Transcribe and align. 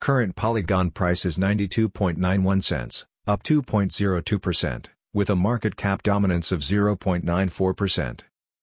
Current 0.04 0.36
Polygon 0.36 0.92
price 0.92 1.24
is 1.24 1.38
92.91 1.38 2.62
cents, 2.62 3.06
up 3.26 3.42
2.02%, 3.42 4.88
with 5.14 5.30
a 5.30 5.36
market 5.38 5.78
cap 5.78 6.04
dominance 6.04 6.52
of 6.52 6.60
0.94%. 6.60 8.20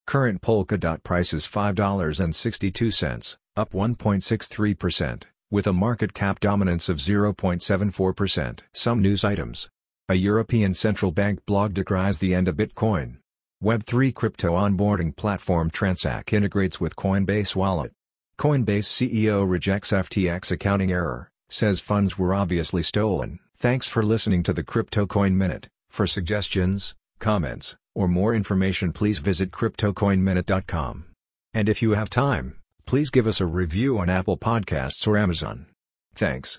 Current 0.06 0.42
Polkadot 0.42 1.02
price 1.02 1.32
is 1.32 1.46
$5.62, 1.46 3.38
up 3.56 3.72
1.63%, 3.72 5.22
with 5.50 5.66
a 5.66 5.72
market 5.72 6.12
cap 6.12 6.40
dominance 6.40 6.90
of 6.90 6.98
0.74%. 6.98 8.60
Some 8.74 9.00
news 9.00 9.24
items. 9.24 9.70
A 10.10 10.16
European 10.16 10.74
central 10.74 11.10
bank 11.10 11.40
blog 11.46 11.72
decries 11.72 12.18
the 12.18 12.34
end 12.34 12.48
of 12.48 12.56
Bitcoin. 12.56 13.16
Web3 13.64 14.14
crypto 14.14 14.50
onboarding 14.50 15.16
platform 15.16 15.70
Transak 15.70 16.34
integrates 16.34 16.78
with 16.78 16.96
Coinbase 16.96 17.56
Wallet. 17.56 17.92
Coinbase 18.40 18.84
CEO 18.86 19.46
rejects 19.46 19.92
FTX 19.92 20.50
accounting 20.50 20.90
error, 20.90 21.29
says 21.50 21.80
funds 21.80 22.18
were 22.18 22.34
obviously 22.34 22.82
stolen. 22.82 23.38
Thanks 23.58 23.88
for 23.88 24.02
listening 24.02 24.42
to 24.44 24.52
the 24.52 24.62
Crypto 24.62 25.06
Coin 25.06 25.36
Minute. 25.36 25.68
For 25.90 26.06
suggestions, 26.06 26.94
comments, 27.18 27.76
or 27.94 28.08
more 28.08 28.34
information 28.34 28.92
please 28.92 29.18
visit 29.18 29.50
CryptoCoinMinute.com. 29.50 31.04
And 31.52 31.68
if 31.68 31.82
you 31.82 31.90
have 31.90 32.08
time, 32.08 32.56
please 32.86 33.10
give 33.10 33.26
us 33.26 33.40
a 33.40 33.46
review 33.46 33.98
on 33.98 34.08
Apple 34.08 34.38
Podcasts 34.38 35.06
or 35.06 35.18
Amazon. 35.18 35.66
Thanks. 36.14 36.48